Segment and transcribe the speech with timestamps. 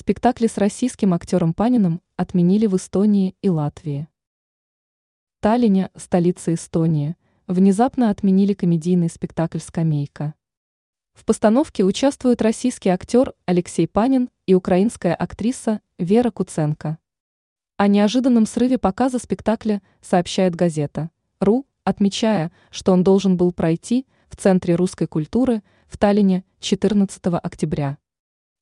[0.00, 4.06] Спектакли с российским актером Паниным отменили в Эстонии и Латвии.
[5.40, 7.16] Таллине, столице Эстонии,
[7.48, 10.34] внезапно отменили комедийный спектакль «Скамейка».
[11.14, 16.98] В постановке участвуют российский актер Алексей Панин и украинская актриса Вера Куценко.
[17.76, 21.10] О неожиданном срыве показа спектакля сообщает газета
[21.40, 27.98] «РУ», отмечая, что он должен был пройти в Центре русской культуры в Таллине 14 октября.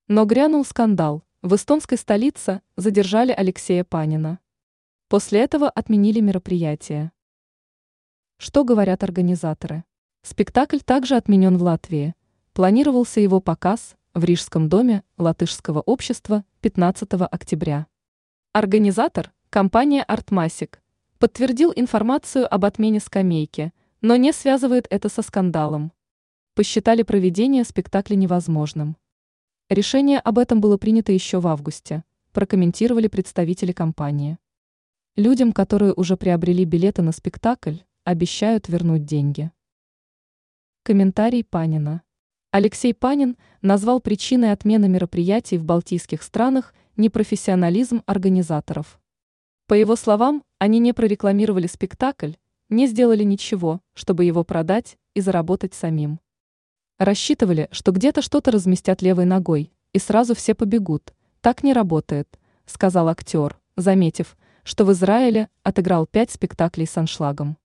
[0.09, 1.26] Но грянул скандал.
[1.47, 4.41] В эстонской столице задержали Алексея Панина.
[5.07, 7.13] После этого отменили мероприятие.
[8.37, 9.85] Что говорят организаторы?
[10.23, 12.17] Спектакль также отменен в Латвии.
[12.53, 17.87] Планировался его показ в Рижском доме латышского общества 15 октября.
[18.53, 20.83] Организатор, компания «Артмасик»,
[21.21, 25.93] подтвердил информацию об отмене скамейки, но не связывает это со скандалом.
[26.55, 28.97] Посчитали проведение спектакля невозможным.
[29.69, 34.39] Решение об этом было принято еще в августе, прокомментировали представители компании.
[35.17, 39.51] Людям, которые уже приобрели билеты на спектакль, обещают вернуть деньги.
[40.85, 42.03] Комментарий Панина.
[42.53, 49.01] Алексей Панин назвал причиной отмены мероприятий в балтийских странах непрофессионализм организаторов.
[49.67, 52.35] По его словам, они не прорекламировали спектакль,
[52.69, 56.21] не сделали ничего, чтобы его продать и заработать самим.
[56.99, 61.13] Рассчитывали, что где-то что-то разместят левой ногой, и сразу все побегут.
[61.43, 67.59] Так не работает, сказал актер, заметив, что в Израиле отыграл пять спектаклей с аншлагом.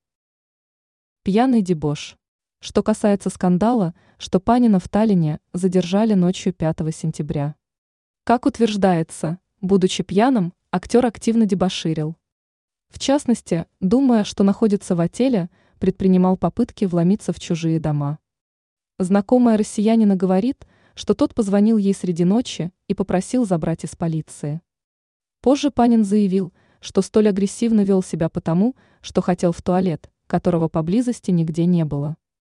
[1.23, 2.17] Пьяный дебош.
[2.59, 7.55] Что касается скандала, что Панина в Таллине задержали ночью 5 сентября.
[8.25, 12.17] Как утверждается, будучи пьяным, актер активно дебоширил.
[12.89, 18.19] В частности, думая, что находится в отеле, предпринимал попытки вломиться в чужие дома.
[19.03, 24.61] Знакомая россиянина говорит, что тот позвонил ей среди ночи и попросил забрать из полиции.
[25.41, 31.31] Позже Панин заявил, что столь агрессивно вел себя потому, что хотел в туалет, которого поблизости
[31.31, 32.15] нигде не было.